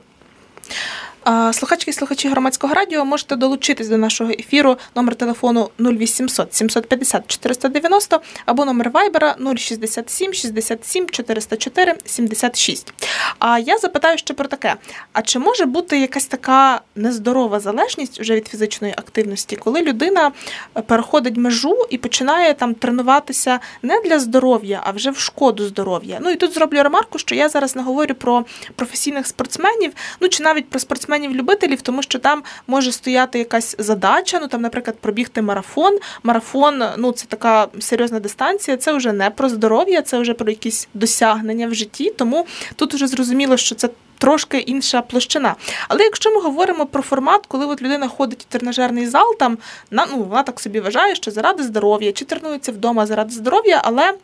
[1.53, 8.21] Слухачки і слухачі громадського радіо можете долучитись до нашого ефіру номер телефону 0800 750 490
[8.47, 12.93] або номер вайбера 067 67 404 76.
[13.39, 14.75] А я запитаю ще про таке:
[15.13, 20.33] а чи може бути якась така нездорова залежність вже від фізичної активності, коли людина
[20.77, 26.19] е, переходить межу і починає там тренуватися не для здоров'я, а вже в шкоду здоров'я?
[26.23, 28.45] Ну і тут зроблю ремарку, що я зараз не говорю про
[28.77, 34.39] професійних спортсменів, ну чи навіть про спортсменів спортсменів-любителів, тому що там може стояти якась задача.
[34.41, 35.99] Ну там, наприклад, пробігти марафон.
[36.23, 38.77] Марафон ну це така серйозна дистанція.
[38.77, 42.11] Це вже не про здоров'я, це вже про якісь досягнення в житті.
[42.19, 42.47] Тому
[42.77, 43.89] тут вже зрозуміло, що це.
[44.19, 45.55] Трошки інша площина.
[45.89, 49.59] Але якщо ми говоримо про формат, коли от людина ходить у тренажерний зал, там
[49.91, 54.15] на ну вона так собі вважає, що заради здоров'я, чи тренується вдома заради здоров'я, але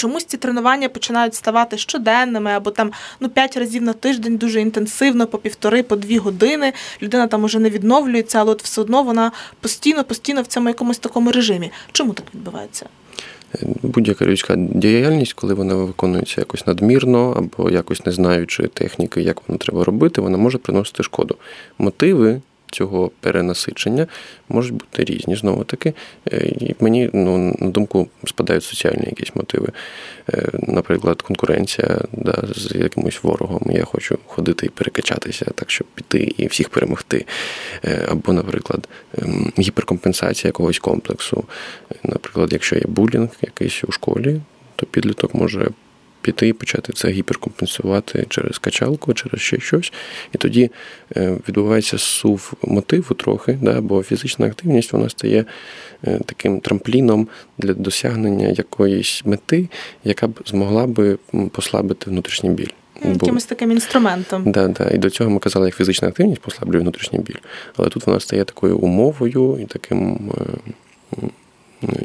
[0.00, 5.26] Чомусь ці тренування починають ставати щоденними або там ну п'ять разів на тиждень дуже інтенсивно,
[5.26, 6.72] по півтори, по дві години.
[7.02, 10.98] Людина там уже не відновлюється, але от все одно вона постійно, постійно в цьому якомусь
[10.98, 11.70] такому режимі.
[11.92, 12.86] Чому так відбувається?
[13.82, 19.58] Будь-яка людська діяльність, коли вона виконується якось надмірно або якось не знаючи техніки, як воно
[19.58, 21.36] треба робити, вона може приносити шкоду.
[21.78, 24.06] Мотиви цього перенасичення
[24.48, 25.36] можуть бути різні.
[25.36, 25.94] Знову таки,
[26.32, 29.68] е, мені ну, на думку спадають соціальні якісь мотиви.
[30.34, 33.62] Е, наприклад, конкуренція да, з якимось ворогом.
[33.70, 37.26] Я хочу ходити і перекачатися, так щоб піти і всіх перемогти.
[37.84, 41.44] Е, або, наприклад, ем, гіперкомпенсація якогось комплексу.
[42.04, 44.40] Наприклад, якщо є булінг якийсь у школі,
[44.76, 45.70] то підліток може
[46.20, 49.92] піти і почати це гіперкомпенсувати через качалку, через ще щось.
[50.34, 50.70] І тоді
[51.16, 55.44] е, відбувається сув мотиву трохи, да, бо фізична активність вона стає
[56.04, 57.28] е, таким трампліном
[57.58, 59.68] для досягнення якоїсь мети,
[60.04, 61.18] яка б змогла би
[61.52, 62.70] послабити внутрішній біль.
[63.04, 64.52] Якимось таким інструментом.
[64.52, 64.90] Да, да.
[64.90, 67.34] І до цього ми казали, як фізична активність послаблює внутрішній біль.
[67.76, 70.30] Але тут вона стає такою умовою і таким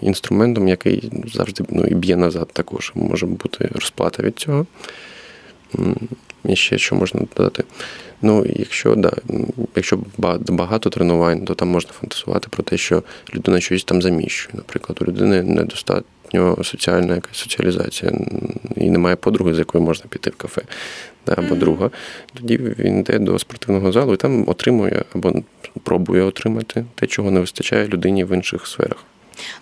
[0.02, 2.92] інструментом, який завжди ну, і б'є назад також.
[2.96, 4.66] Може бути розплата від цього.
[6.46, 7.64] І ще що можна додати.
[8.22, 9.12] Ну, якщо да,
[9.76, 10.00] якщо
[10.48, 13.04] багато тренувань, то там можна фантазувати про те, що
[13.36, 14.56] людина щось там заміщує.
[14.58, 18.12] Наприклад, у людини недостатньо соціальна якась соціалізація,
[18.76, 20.62] і немає подруги, з якою можна піти в кафе,
[21.26, 21.90] да, або друга.
[22.34, 25.34] Тоді він йде до спортивного залу і там отримує або
[25.84, 29.06] пробує отримати те, чого не вистачає людині в інших сферах.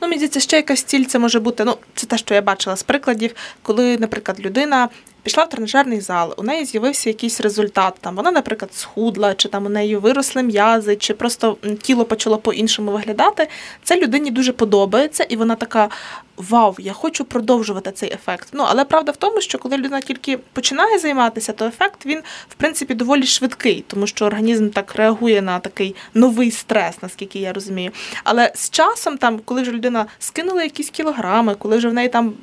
[0.01, 1.63] Ну, мені здається, ще якась ціль це може бути.
[1.65, 4.89] Ну, це те, що я бачила з прикладів, коли, наприклад, людина
[5.23, 7.93] пішла в тренажерний зал, у неї з'явився якийсь результат.
[8.01, 12.91] Там вона, наприклад, схудла, чи там у неї виросли м'язи, чи просто тіло почало по-іншому
[12.91, 13.47] виглядати.
[13.83, 15.89] Це людині дуже подобається, і вона така.
[16.37, 18.47] Вау, я хочу продовжувати цей ефект.
[18.53, 22.55] Ну але правда в тому, що коли людина тільки починає займатися, то ефект він в
[22.55, 27.91] принципі доволі швидкий, тому що організм так реагує на такий новий стрес, наскільки я розумію.
[28.23, 32.33] Але з часом, там, коли вже людина скинула якісь кілограми, коли вже в неї там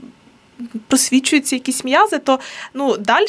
[0.88, 2.40] просвічуються якісь м'язи, то
[2.75, 3.27] ну далі,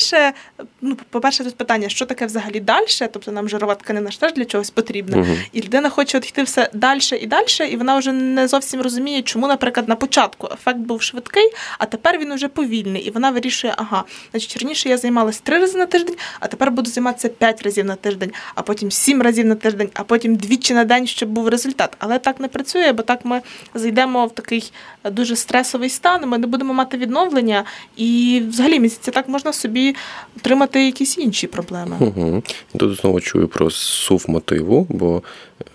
[0.82, 4.46] ну, по-перше, тут питання, що таке взагалі далі, тобто нам жирова тканина ж теж для
[4.46, 5.17] чогось потрібна.
[5.17, 8.82] uh І людина хоче от йти все далі і далі, і вона вже не зовсім
[8.82, 13.02] розуміє, чому, наприклад, на початку ефект був швидкий, а тепер він вже повільний.
[13.02, 16.91] І вона вирішує, ага, значить раніше я займалася три рази на тиждень, а тепер буду
[16.91, 20.84] займатися п'ять разів на тиждень, а потім сім разів на тиждень, а потім двічі на
[20.84, 21.96] день, щоб був результат.
[22.00, 23.41] Але так не працює, бо так ми
[23.74, 24.72] зайдемо в такий
[25.04, 27.63] дуже стресовий стан, ми не будемо мати відносин відновлення,
[27.97, 29.95] і взагалі місяця так можна собі
[30.38, 31.97] отримати якісь інші проблеми.
[31.99, 32.43] Угу.
[32.77, 35.23] Тут знову чую про сув мотиву, бо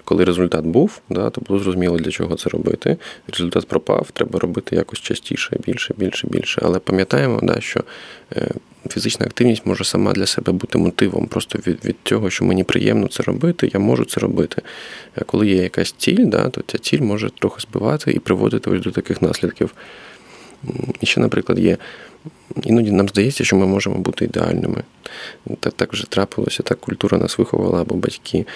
[0.04, 2.96] коли результат був, да, то було зрозуміло, для чого це робити.
[3.28, 6.61] Результат пропав, треба робити якось частіше, більше, більше, більше.
[6.64, 7.80] Але пам'ятаємо, да, що
[8.37, 8.50] е,
[8.90, 11.26] фізична активність може сама для себе бути мотивом.
[11.26, 14.62] Просто від від того, що мені приємно це робити, я можу це робити.
[15.26, 19.22] Коли є якась ціль, да, то ця ціль може трохи збивати і приводити до таких
[19.22, 19.74] наслідків.
[21.01, 21.77] І ще, наприклад, є
[22.62, 24.82] Іноді нам здається, що ми можемо бути ідеальними.
[25.60, 28.46] Так так вже трапилося, так культура нас виховала або батьки.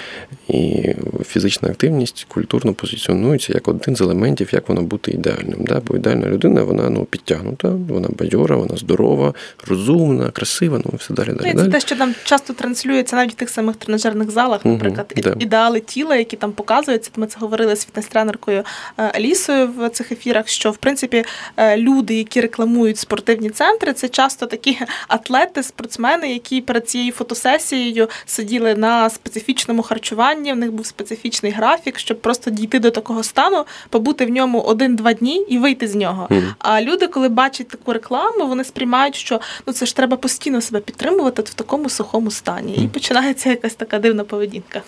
[0.48, 0.94] І
[1.26, 5.58] фізична активність культурно позиціонується як один з елементів, як воно бути ідеальним.
[5.60, 5.82] Да?
[5.86, 9.34] Бо ідеальна людина, вона ну, підтягнута, вона бадьора, вона здорова,
[9.68, 11.32] розумна, красива, ну все далі.
[11.32, 15.34] далі, Це те, що там часто транслюється навіть в тих самих тренажерних залах, наприклад, угу,
[15.38, 17.10] ідеали тіла, які там показуються.
[17.16, 18.64] Ми це говорили з фітнес-тренеркою
[18.98, 21.24] е, Алісою в цих ефірах, що в принципі
[21.56, 28.08] е, люди, які рекламують спортивні центри це часто такі атлети, спортсмени, які перед цією фотосесією
[28.26, 30.52] сиділи на специфічному харчуванні.
[30.52, 35.12] В них був специфічний графік, щоб просто дійти до такого стану, побути в ньому один-два
[35.12, 36.26] дні і вийти з нього.
[36.30, 36.54] Mm.
[36.58, 40.80] А люди, коли бачать таку рекламу, вони сприймають, що ну це ж треба постійно себе
[40.80, 42.74] підтримувати в такому сухому стані.
[42.74, 44.82] І починається якась така дивна поведінка.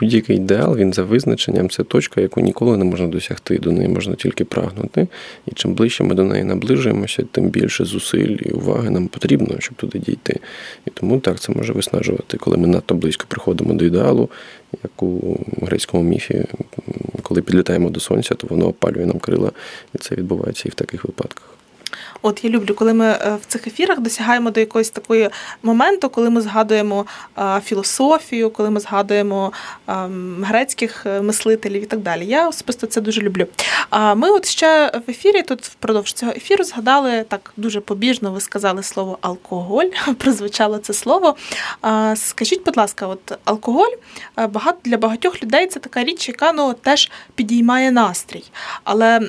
[0.00, 4.14] Будь-який ідеал, він за визначенням, це точка, яку ніколи не можна досягти, до неї можна
[4.14, 5.08] тільки прагнути.
[5.46, 9.74] І чим ближче ми до неї наближуємося, тим більше зусиль і уваги нам потрібно, щоб
[9.74, 10.40] туди дійти.
[10.86, 14.28] І тому так це може виснажувати, коли ми надто близько приходимо до ідеалу,
[14.82, 16.44] як у грецькому міфі,
[17.22, 19.52] коли підлітаємо до сонця, то воно опалює нам крила,
[19.94, 21.54] і це відбувається і в таких випадках.
[22.22, 25.30] От я люблю, коли ми е, в цих ефірах досягаємо до якогось такої
[25.62, 27.06] моменту, коли ми згадуємо
[27.64, 29.52] філософію, коли ми згадуємо
[30.42, 32.26] грецьких е, мислителів і так далі.
[32.26, 33.46] Я особисто це дуже люблю.
[33.90, 38.32] А ми, от ще в ефірі, тут впродовж цього ефіру, згадали так дуже побіжно.
[38.32, 39.86] Ви сказали слово алкоголь,
[40.18, 41.36] прозвучало це слово.
[42.14, 43.94] Скажіть, будь ласка, от алкоголь
[44.38, 48.44] е, багато для багатьох людей це така річ, яка ну теж підіймає настрій.
[48.84, 49.20] Але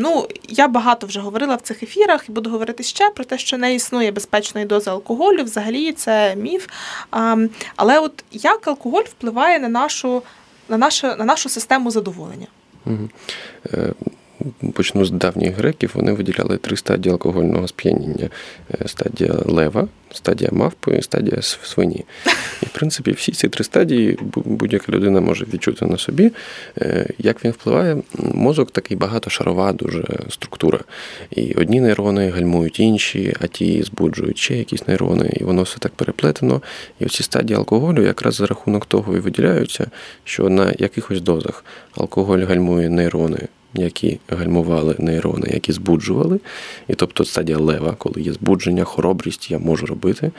[0.00, 3.58] ну я багато вже говорила в цих ефірах і буду говорити ще про те, що
[3.58, 5.44] не існує безпечної дози алкоголю.
[5.44, 6.66] Взагалі це міф.
[7.76, 10.22] Але от як алкоголь впливає на нашу
[10.68, 12.46] на нашу, на нашу систему задоволення?
[14.72, 18.28] Почну з давніх греків, вони виділяли три стадії алкогольного сп'яніння:
[18.70, 22.04] е, стадія лева, стадія мавпи і стадія свині.
[22.62, 26.32] І, в принципі, всі ці три стадії будь-яка людина може відчути на собі.
[26.78, 30.78] Е, як він впливає, мозок такий багатошарова дуже структура.
[31.30, 35.92] І одні нейрони гальмують інші, а ті збуджують ще якісь нейрони, і воно все так
[35.92, 36.62] переплетено.
[37.00, 39.90] І оці стадії алкоголю якраз за рахунок того і виділяються,
[40.24, 41.64] що на якихось дозах
[41.96, 46.40] алкоголь гальмує нейрони які гальмували нейрони, які збуджували.
[46.88, 50.30] І тобто стадія лева, коли є збудження, хоробрість, я можу робити.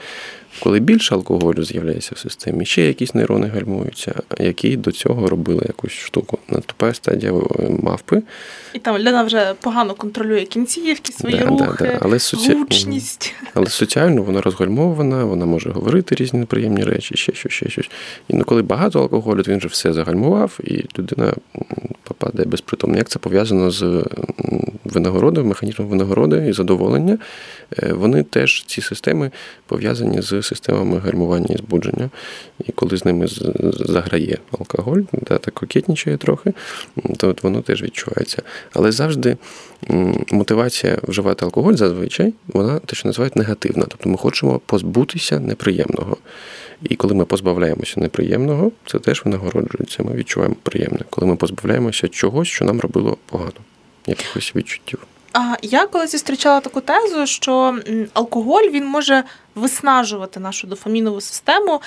[0.60, 5.92] Коли більше алкоголю з'являється в системі, ще якісь нейрони гальмуються, які до цього робили якусь
[5.92, 6.38] штуку.
[6.48, 8.22] Наступає стадія е, мавпи.
[8.74, 11.98] І там людина вже погано контролює кінцівки, свої Да, рухи, да, да.
[12.02, 13.34] Але соці- гучність.
[13.54, 17.90] Але соціально вона розгальмована, вона може говорити різні неприємні речі, ще щось, ще щось.
[18.28, 21.24] І ну, коли багато алкоголю, то він вже все загальмував, і людина
[21.56, 21.64] м,
[22.02, 22.96] попадає безпритомно.
[22.98, 24.04] Як це пов'язано з
[24.84, 27.18] винагородою, механізмом винагороди і задоволення?
[27.82, 29.30] Е, Вони теж ці системи
[29.66, 32.10] пов'язані з системами гальмування і збудження.
[32.68, 33.26] І коли з ними
[33.72, 36.52] заграє алкоголь, да, так кокетнічає трохи,
[37.16, 38.42] то от воно теж відчувається.
[38.72, 39.36] Але завжди
[40.32, 43.84] мотивація вживати алкоголь зазвичай вона те, що називають негативна.
[43.88, 46.16] Тобто ми хочемо позбутися неприємного.
[46.82, 50.02] І коли ми позбавляємося неприємного, це теж винагороджується.
[50.02, 51.00] Ми відчуваємо приємне.
[51.10, 53.52] Коли ми позбавляємося чогось, що нам робило погано,
[54.06, 54.98] якихось відчуттів.
[55.32, 57.78] А я колись зустрічала таку тезу, що
[58.12, 61.80] алкоголь він може виснажувати нашу дофамінову систему.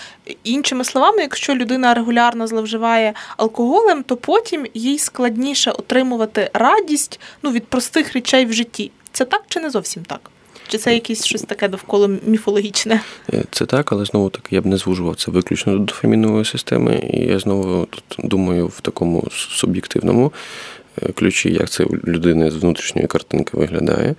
[0.43, 7.67] Іншими словами, якщо людина регулярно зловживає алкоголем, то потім їй складніше отримувати радість ну, від
[7.67, 8.91] простих речей в житті.
[9.12, 10.30] Це так чи не зовсім так?
[10.67, 13.01] Чи це якесь щось таке довкола міфологічне?
[13.34, 17.10] Е, Це так, але знову таки я б не звужував це виключно до дофамінової системи.
[17.13, 20.32] І я знову тут думаю в такому суб'єктивному
[21.15, 24.15] ключі, як це у людини з внутрішньої картинки виглядає.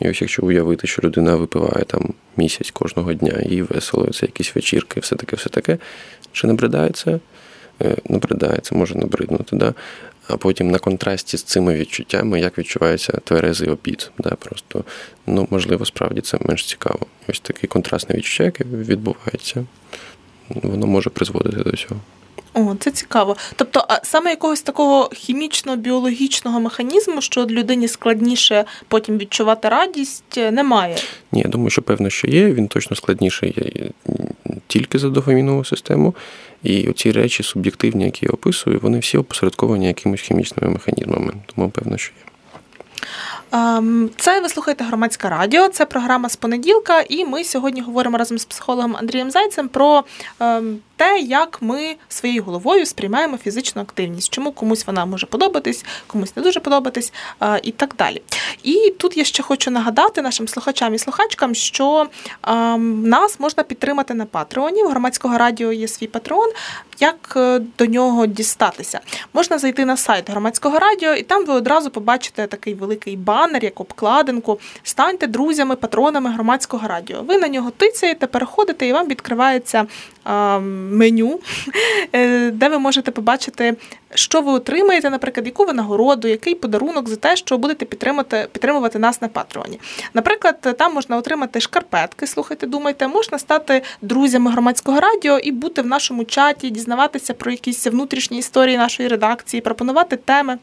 [0.00, 4.54] І ось якщо уявити, що людина випиває там місяць кожного дня, їй весело, це якісь
[4.54, 5.78] вечірки, все таке, все таке.
[6.32, 7.18] Чи набридає це?
[7.82, 9.74] Е, Набридає, це може набриднути, да?
[10.28, 14.10] а потім на контрасті з цими відчуттями, як відчувається тверезий обід.
[14.18, 14.30] Да?
[14.30, 14.84] Просто,
[15.26, 17.06] ну, можливо, справді це менш цікаво.
[17.28, 19.64] Ось такий контрастне відчуття, яке відбувається,
[20.48, 22.00] воно може призводити до цього.
[22.54, 23.36] О, це цікаво.
[23.56, 30.96] Тобто, а саме якогось такого хімічно-біологічного механізму, що людині складніше потім відчувати радість, е, немає.
[31.32, 32.52] Ні, я думаю, що певно, що є.
[32.52, 33.90] Він точно складніший є
[34.66, 36.14] тільки за дофамінову систему.
[36.62, 41.32] І оці речі суб'єктивні, які я описую, вони всі опосередковані якимись хімічними механізмами.
[41.54, 42.31] Тому певно, що є.
[43.52, 48.38] Ем, Це ви слухаєте громадське радіо, це програма з понеділка, і ми сьогодні говоримо разом
[48.38, 50.04] з психологом Андрієм Зайцем про
[50.40, 56.36] ем, те, як ми своєю головою сприймаємо фізичну активність, чому комусь вона може подобатись, комусь
[56.36, 57.12] не дуже подобатись
[57.42, 58.22] е, і так далі.
[58.62, 62.06] І тут я ще хочу нагадати нашим слухачам і слухачкам, що
[62.42, 64.82] ем, нас можна підтримати на Патреоні.
[64.82, 66.50] У громадського радіо є свій патреон.
[67.00, 69.00] Як е, до нього дістатися?
[69.32, 73.80] Можна зайти на сайт громадського радіо, і там ви одразу побачите такий великий банер, як
[73.80, 74.60] обкладинку.
[74.82, 77.22] Станьте друзями, патронами громадського радіо.
[77.22, 79.86] Ви на нього тицяєте, переходите, і вам відкривається
[80.90, 81.40] меню,
[82.12, 83.76] е, де ви можете побачити,
[84.14, 89.22] що ви отримаєте, наприклад, яку винагороду, який подарунок за те, що будете підтримати, підтримувати нас
[89.22, 89.80] на Патреоні.
[90.14, 95.86] Наприклад, там можна отримати шкарпетки, слухайте, думайте, можна стати друзями громадського радіо і бути в
[95.86, 100.58] нашому чаті, дізнаватися про якісь внутрішні історії нашої редакції, пропонувати теми.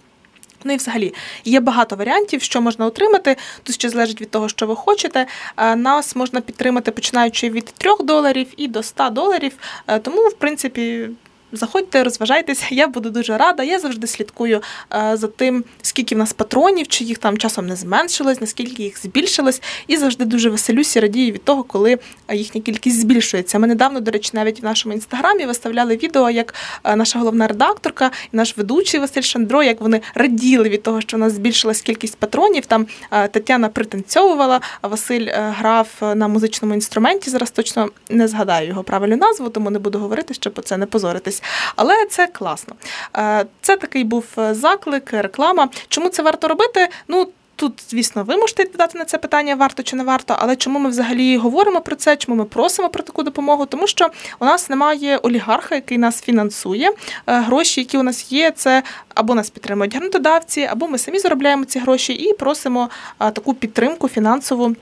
[0.64, 1.14] Ну і взагалі
[1.46, 3.38] є багато варіантів, що можна отримати.
[3.64, 5.26] Тут ще залежить від того, що ви хочете.
[5.58, 9.52] Е, Нас можна підтримати починаючи від 3 доларів і до 100 доларів.
[9.88, 11.10] Е, Тому, в принципі.
[11.52, 13.64] Заходьте, розважайтеся, я буду дуже рада.
[13.64, 14.62] Я завжди слідкую
[14.94, 19.02] е, за тим, скільки в нас патронів, чи їх там часом не зменшилось, наскільки їх
[19.02, 23.60] збільшилось, і завжди дуже веселюся, радію від того, коли е, їхня кількість збільшується.
[23.60, 28.12] Ми недавно, до речі, навіть в нашому інстаграмі виставляли відео, як е, наша головна редакторка
[28.34, 32.16] і наш ведучий Василь Шандро, як вони раділи від того, що у нас збільшилась кількість
[32.18, 32.66] патронів.
[32.66, 32.88] Там
[33.32, 37.30] Тетяна пританцьовувала, а Василь грав на музичному інструменті.
[37.30, 41.39] Зараз точно не згадаю його правильну назву, тому не буду говорити, щоб це не позоритись.
[41.76, 42.76] Але це класно.
[43.18, 45.70] Е, Це такий був е, заклик, реклама.
[45.88, 46.88] Чому це варто робити?
[47.08, 47.28] Ну.
[47.60, 50.90] Тут, звісно, ви можете відповідати на це питання, варто чи не варто, але чому ми
[50.90, 53.66] взагалі говоримо про це, чому ми просимо про таку допомогу?
[53.66, 56.90] Тому що у нас немає олігарха, який нас фінансує.
[57.28, 58.84] Е, Гроші, які у нас є, це
[59.16, 64.08] або нас підтримують грантодавці, або ми самі заробляємо ці гроші і просимо е, таку підтримку
[64.10, 64.76] фінансову.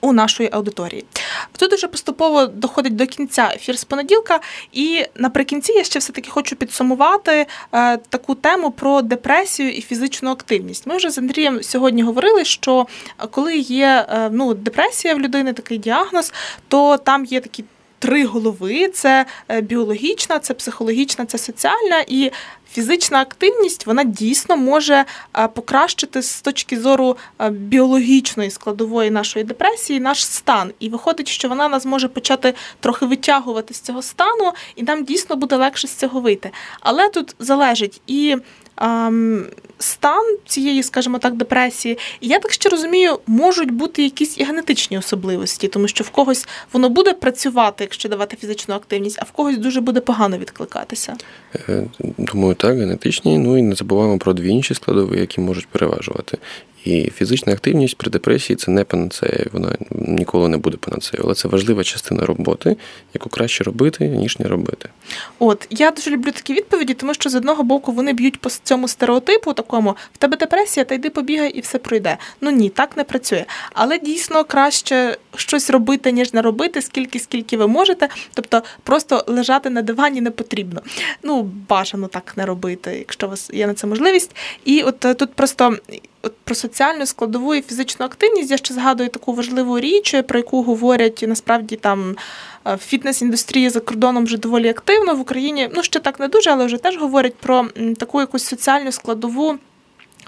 [0.00, 1.04] У нашої аудиторії
[1.58, 4.40] тут уже поступово доходить до кінця ефір з понеділка,
[4.72, 10.30] і наприкінці я ще все таки хочу підсумувати е, таку тему про депресію і фізичну
[10.30, 10.86] активність.
[10.86, 12.86] Ми вже з Андрієм сьогодні говорили, що
[13.30, 16.32] коли є е, ну, депресія в людини, такий діагноз,
[16.68, 17.64] то там є такі.
[18.00, 19.26] Три голови: це
[19.62, 22.30] біологічна, це психологічна, це соціальна і
[22.78, 25.04] фізична активність вона дійсно може
[25.38, 30.72] е, покращити з точки зору е, біологічної складової нашої депресії наш стан.
[30.80, 35.36] І виходить, що вона нас може почати трохи витягувати з цього стану, і нам дійсно
[35.36, 36.50] буде легше з цього вийти.
[36.80, 38.36] Але тут залежить і.
[38.76, 39.46] ем,
[39.80, 44.98] Стан цієї, скажімо так, депресії, і я так ще розумію, можуть бути якісь і генетичні
[44.98, 49.58] особливості, тому що в когось воно буде працювати, якщо давати фізичну активність, а в когось
[49.58, 51.16] дуже буде погано відкликатися.
[51.68, 51.84] Е,
[52.18, 53.38] Думаю, так, генетичні.
[53.38, 56.38] Ну і не забуваємо про дві інші складові, які можуть переважувати.
[56.84, 61.48] І фізична активність при депресії це не панацея, вона ніколи не буде панацеєю, але це
[61.48, 62.76] важлива частина роботи,
[63.14, 64.88] яку краще робити, ніж не робити.
[65.38, 68.88] От я дуже люблю такі відповіді, тому що з одного боку вони б'ють по цьому
[68.88, 72.16] стереотипу, такому в тебе депресія, та йди побігай і все пройде.
[72.40, 73.44] Ну ні, так не працює.
[73.72, 78.08] Але дійсно краще щось робити, ніж не робити, скільки, скільки ви можете.
[78.34, 80.82] Тобто просто лежати на дивані не потрібно.
[81.22, 84.36] Ну, бажано так не робити, якщо у вас є на це можливість.
[84.64, 85.76] І от е, тут просто.
[86.44, 91.24] Про соціальну складову і фізичну активність я ще згадую таку важливу річ, про яку говорять
[91.28, 92.16] насправді там
[92.66, 95.70] е, фітнес-індустрія за кордоном вже доволі активно в Україні.
[95.74, 97.68] Ну ще так не дуже, але вже теж говорять про
[97.98, 99.58] таку якусь соціальну складову.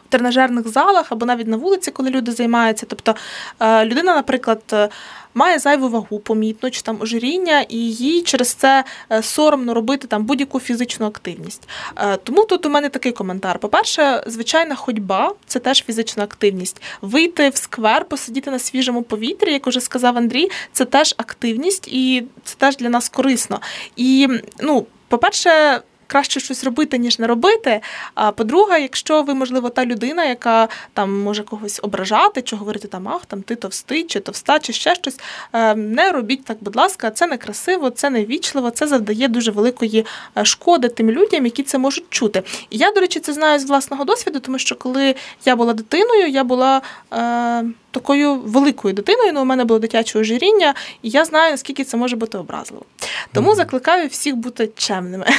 [0.06, 2.86] В тренажерних залах або навіть на вулиці, коли люди займаються.
[2.88, 3.14] Тобто
[3.60, 4.88] е, людина, наприклад, е,
[5.34, 10.24] має зайву вагу помітно, чи там ожиріння, і їй через це е, соромно робити там
[10.24, 11.68] будь-яку фізичну активність.
[11.96, 13.58] Е, Тому тут у мене такий коментар.
[13.58, 16.82] По-перше, звичайна ходьба це теж фізична активність.
[17.02, 22.24] Вийти в сквер, посидіти на свіжому повітрі, як уже сказав Андрій, це теж активність, і
[22.44, 23.60] це теж для нас корисно.
[23.96, 24.28] І
[24.60, 25.80] ну, по-перше,
[26.10, 27.80] краще щось робити, ніж не робити.
[28.14, 33.08] А по-друге, якщо ви, можливо, та людина, яка там може когось ображати, чи говорити там,
[33.08, 35.20] ах, там ти товстий, чи товста, чи ще щось,
[35.52, 39.50] е, не робіть так, будь ласка, це не красиво, це не вічливо, це завдає дуже
[39.50, 40.06] великої
[40.38, 42.42] е, шкоди тим людям, які це можуть чути.
[42.70, 46.28] І я, до речі, це знаю з власного досвіду, тому що коли я була дитиною,
[46.28, 46.82] я була.
[47.12, 51.96] Е, Такою великою дитиною, ну у мене було дитяче ожиріння, і я знаю, наскільки це
[51.96, 52.84] може бути образливо.
[53.32, 55.26] Тому закликаю всіх бути чемними.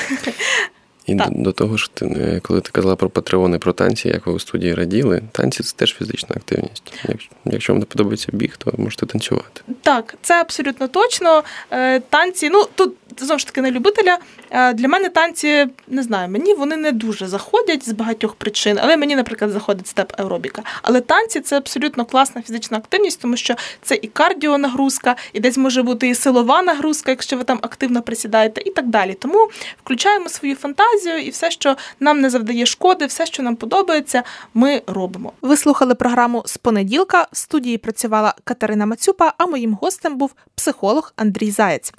[1.06, 1.28] І Так.
[1.32, 4.40] до, того ж, ти, е, коли ти казала про патреони, про танці, як ви у
[4.40, 6.94] студії раділи, танці це теж фізична активність.
[7.10, 9.62] Якщо, якщо вам не подобається біг, то можете танцювати.
[9.82, 11.44] Так, це абсолютно точно.
[11.72, 14.18] Е, Танці, ну тут знову ж таки не любителя.
[14.52, 18.98] Е, Для мене танці не знаю, мені вони не дуже заходять з багатьох причин, але
[18.98, 20.64] мені, наприклад, заходить степ аеробіка.
[20.82, 25.84] Але танці це абсолютно класна фізична активність, тому що це і кардіонагрузка, і десь може
[25.84, 29.14] бути і силова нагрузка, якщо ви там активно присідаєте, і так далі.
[29.14, 29.50] Тому
[29.84, 34.24] включаємо свою фантазію і все, що нам не завдає шкоди, все, що нам подобається,
[34.54, 35.34] ми робимо.
[35.42, 37.28] Ви слухали програму з понеділка.
[37.32, 41.94] В студії працювала Катерина Мацюпа, а моїм гостем був психолог Андрій Заєць.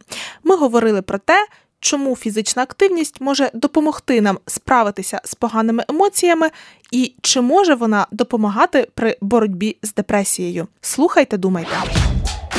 [0.45, 1.47] Ми говорили про те,
[1.83, 6.51] чому фізична активність може допомогти нам справитися з поганими емоціями,
[6.91, 10.69] і чи може вона допомагати при боротьбі з депресією.
[10.81, 11.73] Слухайте, думайте.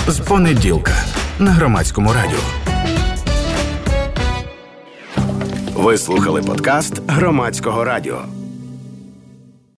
[0.07, 0.93] З понеділка
[1.39, 2.39] на громадському радіо.
[5.75, 8.21] Ви слухали подкаст громадського радіо.